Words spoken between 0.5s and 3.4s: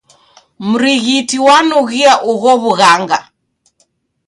Mrighiti wanughia ugho w'ughanga.